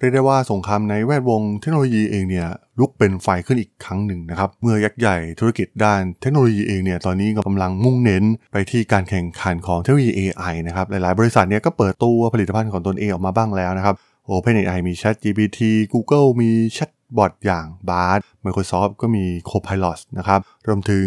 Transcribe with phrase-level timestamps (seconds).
[0.00, 2.48] เรียกได้ว่าสงครามในแวดวงเทคโนโลยีเองเนี่ย
[2.80, 13.94] ลุกเป็นไฟขึ้นอีกครั้งหนึ่งนะครับ เมื่อยักษ์ใหญ่ธุรกิจด้านเทคโนโลยีเองเนี่ยตอนนี้ก็กำลังมุ่งเน้นไปที่การแข่งขันของเทคโนโลยี AI นะครับ หลายๆ บริษัทเนี่ยก็เปิดตัวผลิตภัณฑ์ของตนเองออกมาบ้างแล้วนะครับ
[14.30, 15.60] OpenAI มี ChatGPT
[15.92, 21.06] Google มี Chatbot อย่าง Bard Microsoft ก็มี Copilot นะครับ รวมถึง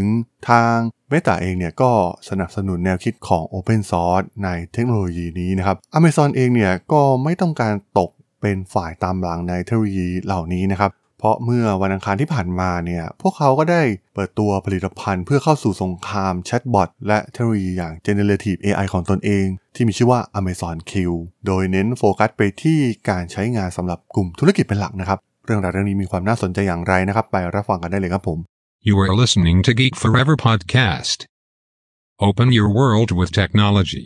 [0.50, 0.76] ทาง
[1.12, 1.92] Meta เองเนี่ยก็
[2.30, 8.12] สนับสนุนแนวคิดของ Open Source ในเทคโนโลยีนี้นะครับ Amazon เองเนี่ยก็ไม่ต้องการตก
[8.44, 20.94] เป็นฝ่ายตามหลังในเทคโนโลยีเหล่านี้นะครับ เพราะเมื่อวันอังคารที่ผ่านมาเนี่ยพวกเขาก็ได้เปิดตัวผลิตภัณฑ์เพื่อเข้าสู่สงครามแชทบอทและเทคโนโลยีอย่าง Generative AI ของตนเอง ที่มีชื่อว่า Amazon Q
[21.46, 22.80] โดยเน้นโฟกัสไปที่
[23.10, 28.38] การใช้งานสำหรับกลุ่มธุรกิจเป็นหลักนะครับเรื่องราวเรื่องนี้มีความน่าสนใจอย่างไรนะครับ ไปรับฟังกันได้เลยครับผม
[28.88, 31.18] You are listening to Geek Forever podcast.
[32.28, 34.04] Open your world with technology.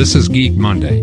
[0.00, 0.96] This is Geek Monday.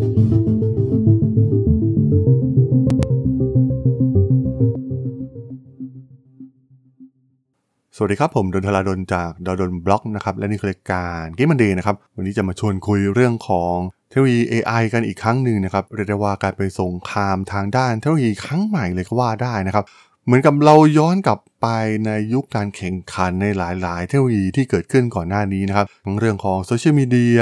[7.95, 13.75] สวัสดีครับ ผมด.ดล ธราดล จาก ด.ดล็อกนะครับ และนี่คือรายการ Geek Monday นะครับ วันนี้จะมาชวนคุยเรื่องของ
[14.09, 19.85] เทคโนโลยี AI กันอีกครั้งหนึ่งนะครับ เรียกได้ว่าการเป็นสงครามทางด้านเทคโนโลยีครั้งใหม่เลยก็ว่าได้นะครับ
[20.25, 21.67] เหมือนกับเราย้อนกลับไป
[22.05, 27.39] ในยุคการแข่งขันในหลาย ๆ เทคโนโลยีที่เกิดขึ้นก่อนหน้านี้นะครับทั้งเรื่องของโซเชียลมีเดีย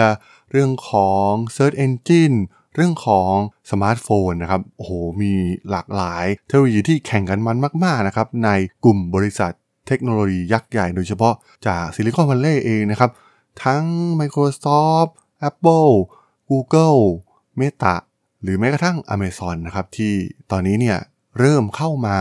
[0.51, 2.37] เรื่องของ Search Engine
[2.75, 3.33] เรื่องของ
[3.71, 5.33] สมาร์ทโฟนนะครับ โอ้โห มี
[5.71, 8.49] หลากหลายเทคโนโลยีที่แข่งกันมันมาก ๆ นะครับ ใน
[8.85, 9.51] กลุ่มบริษัท
[9.87, 11.33] เทคโนโลยียักษ์ใหญ่โดยเฉพาะ
[11.67, 13.11] จากซิลิคอนวัลเลย์เองนะครับ
[13.63, 13.83] ทั้ง
[14.19, 15.11] Microsoft
[15.49, 15.93] Apple
[16.49, 17.01] Google
[17.59, 17.95] Meta
[18.41, 20.13] หรือแม้กระทั่ง Amazon นะครับ ที่
[20.51, 20.97] ตอนนี้เนี่ย
[21.39, 22.17] เริ่มเข้ามา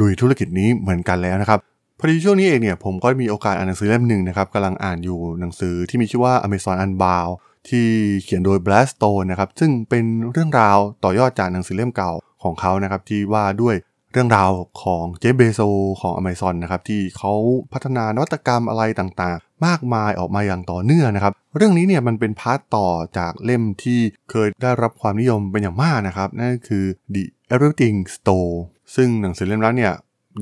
[0.00, 1.60] ลุยธุรกิจนี้เหมือนกันแล้วนะครับ
[1.98, 7.32] พอดีช่วงนี้เองเนี่ยผมก็มีโอกาสอ่านหนังสือเล่มหนึ่งนะครับกำลังอ่านอยู่หนังสือที่มีชื่อว่า Amazon Unbound
[7.68, 7.86] ที่
[8.24, 13.76] เขียนโดย Brad Stone นะครับ ซึ่งเป็นเรื่องราวต่อยอดจากหนังสือเล่มเก่าของเขานะครับ ที่ว่าด้วย
[14.12, 14.50] เรื่องราว
[14.82, 15.60] ของ Jeff Bezos
[16.00, 17.32] ของ Amazon นะครับ ที่เขา
[17.72, 27.24] พัฒนานวัตกรรมอะไรต่างๆ มากมายออกมาอย่างต่อเนื่องนะครับ เรื่องนี้เนี่ยมันเป็น part ต่อจากเล่มที่เคยได้รับความนิยมเป็นอย่างมากนะครับ นั่นคือ The
[27.54, 28.52] Everything Store
[28.94, 29.94] ซึ่งหนังสือเล่มนั้นเนี่ย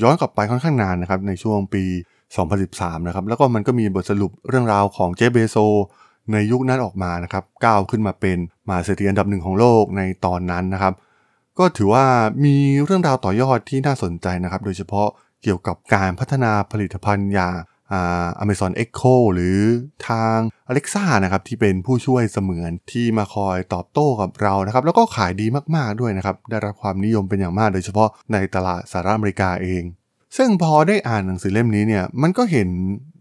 [0.02, 1.84] ย้อนกลับไปค่อนข้างนานนะครับในช่วงปี
[2.44, 5.56] 2013 นะครับ แล้วก็มันก็มีบทสรุปเรื่องราวของเจฟเบโซ
[6.32, 8.38] ในยุคนั้นออกมานะครับก้าวขึ้นมาเป็น
[8.70, 10.94] มาเศรษฐีอันดับหนึ่งของโลกในตอนนั้นนะครับ
[11.58, 12.06] ก็ถือว่า
[12.44, 15.08] มีเรื่องราวต่อยอดที่น่าสนใจนะครับ โดยเฉพาะ
[15.42, 17.56] เกี่ยวกับการพัฒนาผลิตภัณฑ์อย่าง
[17.92, 19.58] อ่า Amazon Echo หรือ
[20.08, 20.36] ทาง
[20.70, 29.82] Alexa นะครับที่เป็นผู้ช่วยเสมือนที่มาคอยตอบโต้กับเรานะครับ แล้วก็ขายดีมากๆด้วยนะครับ ได้รับความนิยมเป็นอย่างมากโดยเฉพาะในตลาดสหรัฐอเมริกาเอง
[30.36, 32.68] ซึ่งพอได้อ่านหนังสือเล่มนี้เนี่ยมันก็เห็น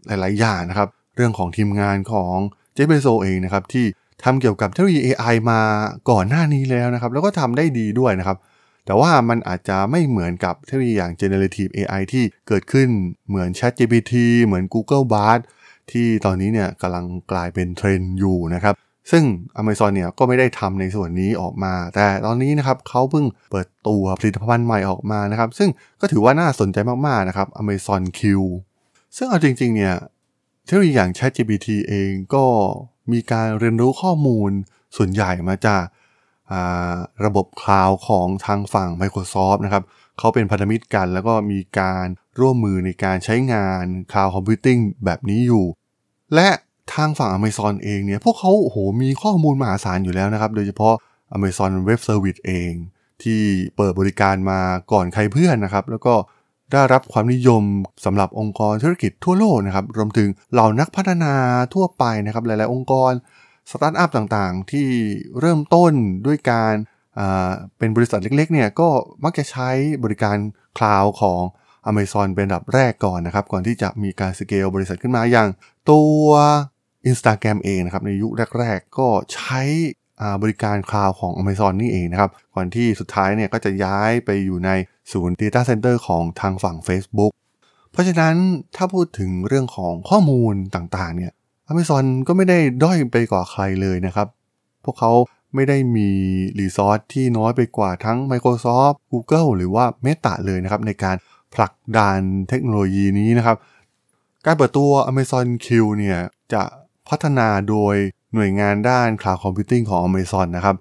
[0.06, 2.36] หลาย ๆ อย่างนะครับ เรื่องของทีมงานของ
[2.76, 3.86] เจฟเบโซเองนะครับที่
[4.24, 5.60] ทำเกี่ยวกับเทคโนโลยี AI มา
[6.10, 8.36] ก่อนหน้านี้แล้วนะครับ แล้วก็ทำได้ดีด้วยนะครับ
[8.86, 12.88] แต่ว่ามันอาจจะไม่เหมือนกับเทคโนโลยีอย่าง generative AI ที่เกิดขึ้น
[13.28, 14.12] เหมือน ChatGPT
[14.44, 15.40] เหมือน Google Bard
[15.90, 18.74] ที่ตอนนี้เนี่ยกำลังกลายเป็นเทรนด์อยู่นะครับ
[19.10, 19.24] ซึ่ง
[19.60, 25.70] Amazon เนี่ยก็ไม่ได้ทำในส่วนนี้ออกมา แต่ตอนนี้นะครับเขาเพิ่งเปิดตัวผลิตภัณฑ์ใหม่ออกมานะครับ ซึ่ง
[26.00, 28.20] ก็ถือว่าน่าสนใจมากๆนะครับ Amazon Q
[29.16, 29.94] ซึ่งเอาจริงๆเนี่ย
[30.66, 32.46] เทคโนโลยีอย่าง ChatGPT เองก็
[33.12, 34.50] มีการเรียนรู้ข้อมูล
[34.96, 35.84] ส่วนใหญ่มาจาก
[37.24, 39.84] ระบบคลาวด์ของทางฝั่ง Microsoft นะครับ
[40.18, 42.06] เขาเป็นพันธมิตรกัน แล้วก็มีการ
[42.40, 45.66] ร่วมมือในการใช้งาน Cloud Computing แบบนี้อยู่
[46.34, 46.48] และ
[46.94, 50.94] ทางฝั่ง Amazon เองเนี่ย พวกเขาโอ้โหมีข้อมูลมหาศาลอยู่แล้วนะครับ โดยเฉพาะ
[51.36, 52.72] Amazon Web Service เอง
[53.22, 53.40] ที่
[53.76, 54.60] เปิดบริการมา
[54.92, 56.14] ก่อนใครเพื่อนนะครับ แล้วก็
[56.72, 57.62] ได้รับความนิยม
[58.04, 61.34] สำหรับองค์กรธุรกิจทั่วโลกนะครับ รวมถึงเหล่านักพัฒนา
[61.74, 63.12] ทั่วไปนะครับ หลาย ๆ องค์กร
[63.70, 64.88] สตาร์ทอัพต่างๆ ที่
[65.40, 65.92] เริ่มต้น
[66.26, 66.72] ด้วยการ
[67.78, 68.88] เป็นบริษัทเล็ก ๆ เนี่ยก็
[69.24, 69.70] มักจะใช้
[70.04, 70.36] บริการ
[70.78, 71.40] คลาวด์ของ
[71.90, 75.48] Amazon เป็นอันดับแรกก่อนนะครับ ก่อนที่จะมีการสเกลบริษัทขึ้นมาอย่าง
[75.90, 76.26] ตัว
[77.10, 79.62] Instagram เองนะครับ ในยุคแรก ๆ ก็ใช้
[80.42, 84.70] บริการคลาวด์ของ Amazon นี่เองนะครับ ก่อนที่สุดท้ายเนี่ยก็จะย้ายไปอยู่ใน
[85.12, 87.32] ศูนย์ Data Center ของทางฝั่ง Facebook
[87.90, 88.34] เพราะฉะนั้น
[88.76, 91.32] ถ้าพูดถึงเรื่องของข้อมูลต่างๆเนี่ย
[91.70, 94.28] Amazon ก็ไม่ได้ด้อยไปกว่าใครเลยนะครับ
[94.84, 95.12] พวกเขา
[95.54, 96.08] ไม่ได้มี
[96.58, 101.16] resource ที่น้อยไปกว่าทั้ง Microsoft Google หรือว่า Meta เลยนะครับ ในการ
[101.54, 103.56] ผลักดันเทคโนโลยีนี้นะครับ
[104.46, 105.68] การเปิดตัว Amazon Q
[105.98, 106.18] เนี่ย
[106.52, 106.62] จะ
[107.08, 107.94] พัฒนาโดย
[108.34, 110.76] หน่วยงานด้าน Cloud Computing ของ Amazon นะครับ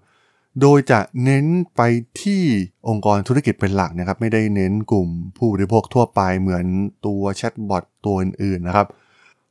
[0.62, 1.82] โดยจะเน้นไป
[2.22, 2.44] ที่
[2.88, 5.08] องค์กรธุรกิจเป็นหลักนะครับ ไม่ได้เน้นกลุ่ม
[5.38, 6.66] ผู้บริโภคทั่วไปเหมือน
[7.06, 8.88] ตัวแชทบอทตัวอื่นๆนะครับ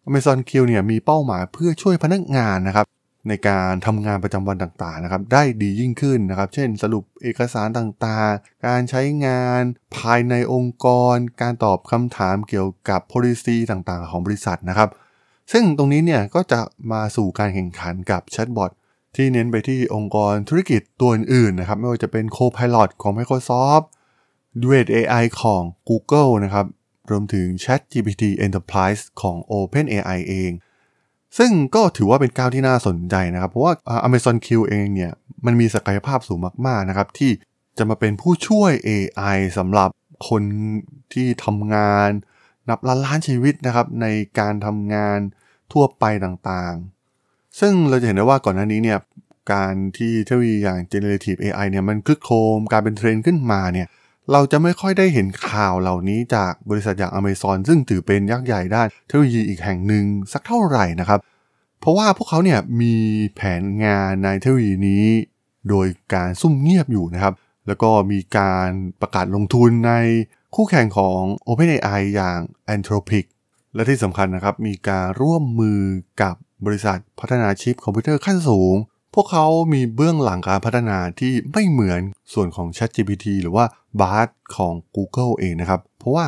[0.08, 2.86] Amazon Q เนี่ยมีเป้าหมายเพื่อช่วยพนักงานนะครับ
[3.28, 9.62] ในการทำงานประจำวันต่างๆนะครับ ได้ดียิ่งขึ้นนะครับ เช่น สรุปเอกสารต่างๆ การใช้งาน
[9.96, 14.90] ภายในองค์กร การตอบคำถามเกี่ยวกับ policy ต่างๆ ของบริษัทนะครับ
[15.52, 16.60] ซึ่งตรงนี้เนี่ยก็จะ
[16.92, 18.70] มาสู่การแข่งขันกับแชทบอท
[19.16, 23.84] ที่เน้นไปที่องค์กรธุรกิจตัวอื่นๆนะครับ ไม่ว่าจะเป็น Copilot ของ Microsoft
[24.60, 26.66] Duet AI ของ Google นะครับ
[27.10, 30.52] รวมถึง ChatGPT Enterprise ของ OpenAI เอง
[31.38, 33.72] ซึ่งก็ถือว่าเป็นก้าวที่น่าสนใจนะครับ เพราะว่า
[34.06, 35.12] Amazon Q เองเนี่ย
[35.46, 37.30] มันมีศักยภาพสูงมากๆนะครับ ที่
[37.78, 39.88] จะมาเป็นผู้ช่วย AI สำหรับ
[40.28, 40.42] คน
[41.12, 42.10] ที่ทำงาน
[42.68, 44.06] นับล้านล้านชีวิตนะครับ ใน
[44.38, 45.18] การทำงาน
[45.72, 46.93] ทั่วไปต่างๆ
[47.60, 48.98] ซึ่งเราจะเห็นได้ว่าก่อนหน้านี้เนี่ย
[49.52, 53.86] การที่เทคโนโลยีอย่าง generative AI เนี่ยมันคลึกโครมการเป็นเทรนด์ขึ้นมาเนี่ย
[54.32, 61.20] เราจะไม่ค่อยได้เห็นข่าวเหล่านี้จากบริษัทอย่าง Amazon ซึ่งถือเป็นยักษ์ใหญ่ด้านเทคโนโลยีอีกแห่งหนึ่งสักเท่าไหร่นะครับ
[61.80, 62.94] เพราะว่าพวกเขาเนี่ยมี
[63.36, 65.06] แผนงานในเทคโนโลยีนี้
[65.68, 67.34] โดยการซุ่มเงียบอยู่นะครับ
[67.66, 68.68] แล้วก็มีการ
[69.00, 69.92] ประกาศลงทุนใน
[70.54, 72.40] คู่แข่งของ OpenAI อย่าง
[72.74, 73.24] Anthropic
[73.74, 75.80] และที่สำคัญนะครับมีการร่วมมือ
[76.22, 76.36] กับ
[76.66, 78.74] บริษัทพัฒนาชิปคอมพิวเตอร์ขั้นสูง
[79.14, 82.00] พวกเขามีเบื้องหลังการพัฒนาที่ไม่เหมือน
[82.32, 83.64] ส่วนของ ChatGPT หรือว่า
[84.00, 86.26] Bard ของ Google เองนะครับ เพราะว่า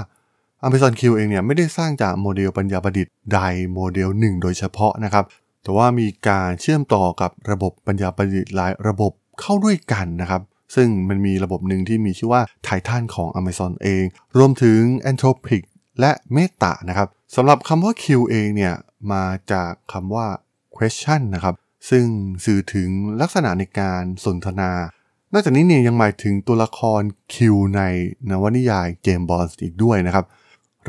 [0.67, 3.39] Amazon Q เองเนี่ยไม่ได้สร้างจากโมเดลปัญญาประดิษฐ์ใด
[3.75, 5.25] โมเดลหนึ่งโดยเฉพาะนะครับ
[5.63, 10.43] แต่ว่ามีการเชื่อมต่อกับระบบปัญญาประดิษฐ์หลายระบบเข้าด้วยกันนะครับ
[10.75, 14.05] ซึ่งมันมีระบบหนึ่งที่มีชื่อว่า Titan ของ Amazon เอง
[14.39, 14.81] รวมถึง
[15.11, 15.63] Anthropic
[16.01, 18.75] และ Meta นะครับสำหรับคำว่า Q เองเนี่ย
[19.13, 20.27] มาจากคำว่า
[20.77, 21.55] question นะครับ
[21.91, 22.05] ซึ่ง
[22.45, 22.89] สื่อถึง
[23.21, 24.71] ลักษณะในการสนทนา
[25.33, 27.03] นอกจากนี้เนี่ยยังหมายถึงตัวละคร
[27.35, 27.37] Q
[27.77, 27.83] ใน
[28.31, 30.25] นวนิยายเจมบอนด์อีกด้วยนะครับ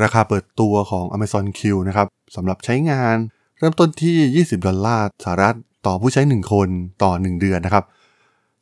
[0.01, 3.17] ราคาเปิดตัวของ Amazon Q นะครับสำหรับใช้งาน
[3.59, 5.55] เริ่มต้นที่ 20 ดอลลาร์สหรัฐ
[5.85, 6.69] ต่อผู้ใช้ 1 คน
[7.03, 7.85] ต่อ 1 เดือนนะครับ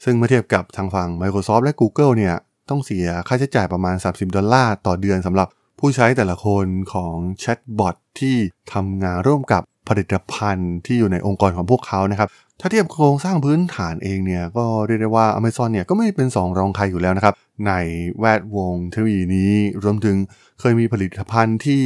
[0.03, 2.36] ซึ่งเมื่อเทียบกับทางฝั่ง Microsoft และ Google เนี่ย
[2.69, 5.48] ต้องเสียค่าใช้จ่ายประมาณ 30 ดอลลาร์ต่อเดือนสำหรับ
[5.88, 8.36] ผู้ใช้แต่ละคนของแชทบอทที่
[8.74, 12.30] ทำงานร่วมกับผลิตภัณฑ์ที่อยู่ในองค์กรของพวกเขานะครับ
[12.60, 17.34] ถ้าเทียบโครงสร้างพื้นฐานเองเนี่ย ก็เรียกได้ว่า Amazon เนี่ยก็ไม่เป็น2รองใครอยู่แล้วนะครับ
[17.68, 17.72] ใน
[18.20, 19.54] แวดวงเทคโนโลยีนี้
[19.84, 20.18] รวมถึง
[20.60, 21.82] เคยมีผลิตภัณฑ์ที่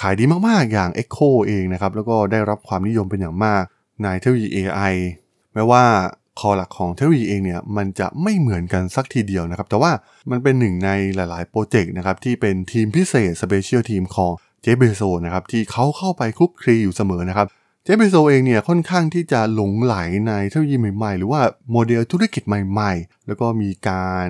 [0.00, 3.62] ขายดีมากๆอย่าง Echo เองนะครับ แล้วก็ได้รับความนิยมเป็นอย่างมาก
[4.02, 4.92] ในเทคโนโลยี AI
[5.54, 5.84] แม้ว่า
[6.40, 9.92] คอหลักของเทคโนโลยีเองเนี่ยมันจะไม่เหมือนกันสักทีเดียวนะครับ แต่ว่า
[10.30, 14.32] มันเป็นหนึ่งในหลายๆโปรเจกต์นะครับที่เป็นทีมพิเศษ Special Team ของ
[14.62, 17.46] เจฟเบโซนะครับที่เขาเข้าไปคลุกคลีอยู่เสมอนะครับ
[17.84, 19.96] เจฟเบโซเองเนี่ยค่อนข้างที่จะหลงไหล
[20.28, 21.40] ในเทคโนโลยีใหม่ๆ หรือว่า
[21.72, 24.28] โมเดลธุรกิจใหม่ๆ แล้วก็มีการ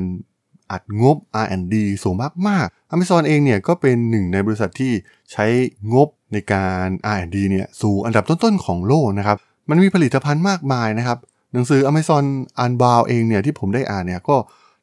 [0.70, 2.14] อัดงบ R&D สูง
[2.48, 4.92] มากๆ Amazon เองเนี่ยก็เป็นหนึ่งในบริษัทที่
[5.32, 5.46] ใช้
[5.92, 9.36] งบในการ R&D เนี่ยสูงอันดับต้นๆของโลกนะครับ
[9.68, 11.18] มันมีผลิตภัณฑ์มากมายนะครับ
[11.52, 12.24] หนังสือ Amazon
[12.64, 14.36] Unbound เองเนี่ยที่ผมได้อ่านเนี่ยก็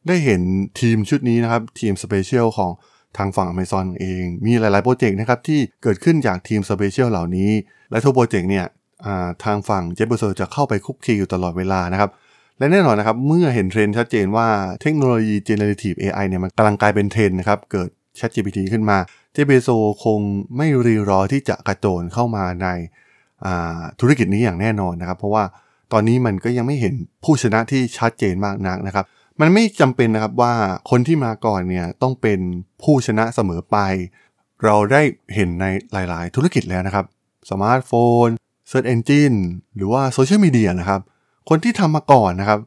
[0.07, 0.41] ได้เห็น
[0.79, 2.71] ทีมชุดนี้นะครับ ทีม special ของ
[3.17, 7.49] ทางฝั่ง Amazon เอง มีหลาย ๆ โปรเจกต์นะครับที่เกิดขึ้นจากทีม special เหล่านี้
[7.91, 8.65] และทุกโปรเจกต์เนี่ย
[9.43, 12.09] ทางฝั่ง Jeff Bezos จะเข้าไปคลุกคลีอยู่ตลอดเวลานะครับ
[12.57, 14.47] และแน่นอนนะครับเมื่อเห็นเทรนด์ชัดเจนว่า
[14.81, 17.89] เทคโนโลยี generative AI เนี่ยมันกำลังกลายเป็นเทรนด์นะครับเกิด
[18.19, 18.97] ChatGPT ขึ้นมา
[19.33, 19.69] Jeff Bezos
[20.03, 20.19] คง
[20.57, 22.67] ไม่รีรอที่จะกระโจนเข้ามาใน
[23.99, 25.43] ธุรกิจนี้อย่างแน่นอนนะครับ เพราะว่า
[25.93, 26.93] ตอนนี้มันก็ยังไม่เห็น
[27.23, 29.05] ผู้ชนะที่ชัดเจนมากนักนะครับ
[29.39, 30.53] มันไม่จำเป็นนะครับว่า
[30.89, 32.39] คนที่มาก่อนเนี่ยต้องเป็น
[32.83, 33.77] ผู้ชนะเสมอไป
[34.63, 35.01] เราได้
[35.35, 37.05] เห็นในหลาย ๆ ธุรกิจแล้วนะครับ
[37.49, 37.91] สมาร์ทโฟ
[38.25, 38.27] น
[38.69, 39.37] Search Engine
[39.75, 41.01] หรือว่าโซเชียลมีเดียนะครับ
[41.49, 42.59] คนที่ทำมาก่อนนะครับ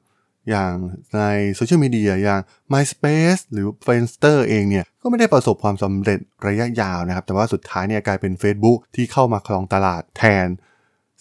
[0.50, 0.72] อย่าง
[1.16, 1.22] ใน
[1.54, 2.40] โซเชียลมีเดียอย่าง
[2.72, 10.46] MySpace หรือ Friendster เองเนี่ยก็ไม่ได้ประสบความสำเร็จระยะยาวนะครับ แต่ว่าสุดท้ายเนี่ยกลายเป็น Facebook ที่เข้ามาครองตลาดแทน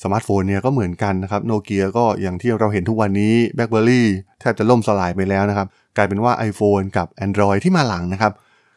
[0.04, 4.02] สมาร์ทโฟนเนี่ยก็เหมือนกันนะครับโนเกียก็อย่างที่เราเห็นทุกวันนี้ BlackBerry
[4.40, 5.68] แทบจะล่มสลายไปแล้วนะครับ
[5.98, 8.32] กลายเป็นว่า iPhone กับ Android ที่มาหลังนะครับ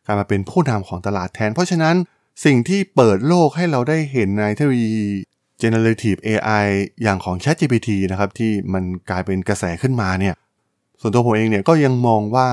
[0.07, 1.95] กลายมาเป็นผู้นำของตลาดแทน เพราะฉะนั้น
[2.45, 5.07] สิ่งที่เปิดโลกให้เราได้เห็นในเทคโนโลยี
[5.62, 6.66] generative AI
[7.02, 10.35] อย่างของ ChatGPT นะครับที่มันกลายเป็นกระแสขึ้นมาเนี่ย
[11.00, 12.49] ส่วนตัวผมเองเนี่ยก็ยังมองว่า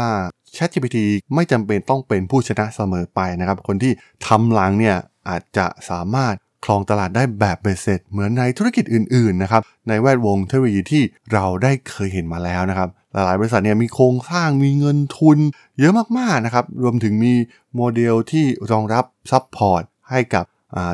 [0.56, 0.98] ChatGPT
[1.36, 3.92] ไม่จำเป็นต้องเป็นผู้ชนะเสมอไปนะครับ คนที่
[4.28, 4.98] ทำหลังเนี่ย
[5.30, 11.04] อาจจะสามารถ ครองตลาดได้แบบเบสเสร็จเหมือนในธุรกิจอื่นๆนะครับในแวดวงเทคโนโลยีที่
[11.34, 15.38] เราได้เคยเห็นมาแล้วนะครับหลายๆบริษัทเนี่ยมีโครงสร้างมีเงินทุน
[15.80, 17.34] เยอะมากๆนะครับรวมถึงมี
[17.76, 20.46] โมเดลที่รองรับ support ให้กับ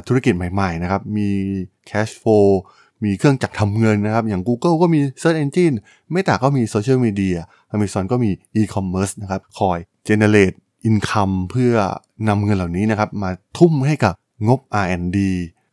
[0.08, 1.30] ธุรกิจใหม่ๆนะครับมี
[1.90, 2.48] cash flow
[3.04, 5.76] มีเครื่องจักรทำเงินนะครับ อย่าง Google ก็มี Search Engine
[6.14, 7.38] Meta ก็มี Social Media
[7.74, 10.56] Amazon ก็มี E-commerce นะครับ คอย generate
[10.90, 11.74] income เพื่อ
[12.28, 14.14] นำเงินเหล่านี้นะครับ มาทุ่มให้กับ
[14.48, 15.18] งบ R&D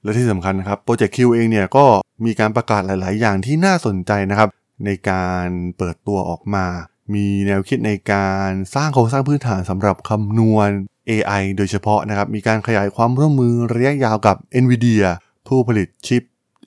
[0.05, 1.87] และที่สำคัญนะครับโปรเจกต์ Q เองเนี่ยก็
[2.25, 4.49] มีการประกาศหลาย ๆ อย่างที่น่าสนใจนะครับ
[4.85, 5.47] ในการ
[5.77, 6.67] เปิดตัวออกมา
[7.15, 10.69] มีแนวคิดในการสร้างโครงสร้างพื้นฐานสำหรับคำนวณ
[11.11, 15.05] AI โดยเฉพาะนะครับ มีการขยายความร่วมมือระยะยาวกับ NVIDIA
[15.47, 16.23] ผู้ผลิตชิป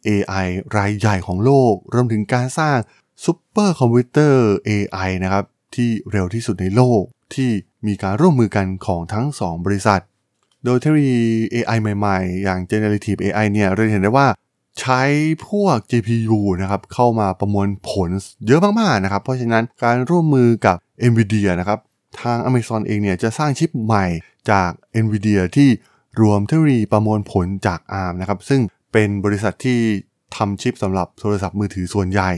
[0.08, 2.78] AI รายใหญ่ของโลก รวมถึงการสร้าง
[3.24, 7.02] ซูเปอร์คอมพิวเตอร์ AI นะครับ ที่เร็วที่สุดในโลก
[7.36, 7.52] ที่
[7.88, 10.02] มีการร่วมมือกันของทั้ง 2 บริษัท
[10.68, 11.22] โดยเทคโนโลยี
[11.54, 14.28] AI ใหม่ๆ อย่าง Generative AI เนี่ยเราเห็นได้ว่า
[14.80, 15.02] ใช้
[15.48, 18.10] พวก GPU นะครับเข้ามาประมวลผล
[18.48, 20.76] เยอะมากๆนะครับ เพราะฉะนั้นการร่วมมือกับ
[21.12, 21.80] NVIDIA นะครับ
[22.22, 24.06] ทาง Amazon เองเนี่ยจะสร้างชิปใหม่
[24.52, 24.70] จาก
[25.04, 25.70] NVIDIA ที่
[26.22, 28.62] รวมเทคโนโลยีประมวลผลจาก ARM นะครับซึ่ง
[28.94, 29.80] เป็นบริษัทที่
[30.36, 32.32] ทำชิปสำหรับโทรศัพท์มือถือส่วนใหญ่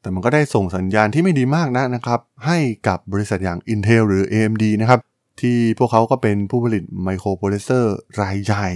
[0.00, 5.00] แต่มันก็ได้ส่งสัญญาณที่ไม่ดีมากนักนะครับให้กับบริษัทอย่าง Intel หรือ AMD นะครับ
[5.40, 8.68] ที่พวกเขาก็เป็นผู้ผลิตไมโครโปรเซสเซอร์รายใหญ่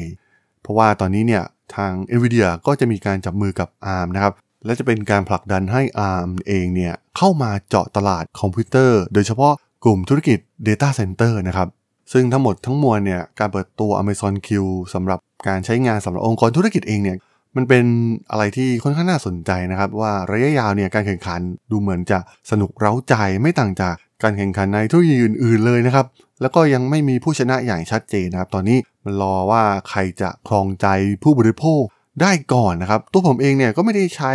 [0.63, 1.45] เพราะว่าตอนนี้เนี่ย
[1.77, 4.35] ทาง NVIDIA ก็จะมีการจับมือกับ ARM นะครับ
[4.65, 9.53] และจะเป็นการผลักดันให้ ARM เองเนี่ยเข้ามาเจาะตลาดคอมพิวเตอร์ โดยเฉพาะ
[9.85, 10.39] กลุ่มธุรกิจ
[10.69, 11.69] Data Center นะครับ
[12.13, 14.49] ซึ่งทั้งหมดทั้งมวลเนี่ยการเปิดตัว Amazon Q
[14.95, 17.17] สำหรับการใช้งานสำหรับองค์กรธุรกิจเองเนี่ย
[17.57, 17.85] มันเป็น
[18.31, 22.19] อะไรที่ค่อนข้างน่าสนใจนะครับ ว่าระยะยาวเนี่ยการแข่งขันดูเหมือนจะ
[22.51, 26.07] สนุกเร้าใจไม่ต่างจากการแข่งขันในธุรกิจอื่น ๆ เลยนะครับ
[26.41, 30.87] แล้วก็ยังไม่มีผู้ชนะอย่างชัดเจนนะครับ ตอนนี้มันรอว่าใครจะครองใจ
[31.23, 31.83] ผู้บริโภค
[32.23, 34.33] ได้ก่อนนะครับ ตัวผมเองเนี่ยก็ไม่ได้ใช้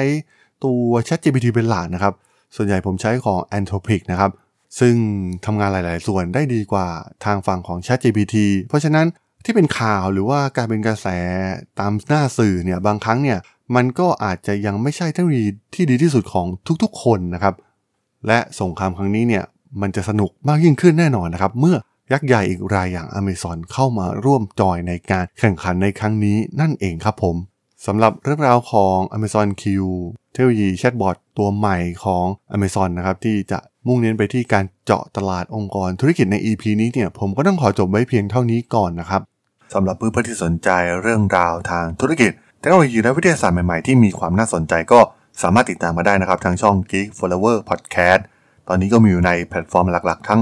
[0.63, 2.13] ตัว ChatGPT เป็นหลักนะครับ
[2.55, 4.31] ส่วนใหญ่ผมใช้ของ Anthropic นะครับ
[4.79, 4.95] ซึ่ง
[5.45, 6.87] ทำงานหลาย ๆ ส่วนได้ดีกว่า
[7.25, 8.35] ทางฝั่งของ ChatGPT
[8.69, 9.07] เพราะฉะนั้น
[9.45, 11.07] ที่เป็นข่าวหรือว่าการเป็นกระแส
[11.79, 13.39] ตามหน้าสื่อเนี่ยบางครั้งเนี่ย
[13.75, 16.47] มันก็อาจจะยังไม่ใช่เทคโนโลยีที่ดีที่สุดของ
[16.83, 17.55] ทุกๆ คนนะครับ
[18.27, 19.43] และสงครามครั้งนี้เนี่ย
[19.81, 21.75] มันจะสนุกมากยิ่งขึ้นแน่นอนนะครับ เมื่อ
[22.11, 27.35] ยักษ์ใหญ่อีกรายอย่าง Amazon เข้ามาร่วมจอยในการแข่งขันในครั้งนี้นั่นเองครับผม
[27.85, 29.63] สำหรับเรื่องราวของ Amazon Q
[30.33, 39.21] เทคโนโลยีแชทบอทตัวใหม่ของ Amazon นะครับที่จะมุ่งเน้นไปที่การเจาะตลาดองค์กรธุรกิจใน EP นี้เนี่ยผมก็ต้องขอจบไว้เพียงเท่านี้ก่อนนะครับ
[39.73, 40.69] สำหรับเพื่อนๆที่สนใจ
[41.01, 44.99] เรื่องราวทางธุรกิจเทคโนโลยีและวิทยาศาสตร์ใหม่ๆ ที่มีความน่าสนใจก็
[45.41, 48.21] สามารถติดตามมาได้นะครับทางช่อง Geek Forever Podcast
[48.67, 50.41] ตอนนี้ก็มีอยู่ในแพลตฟอร์มหลักๆ ทั้ง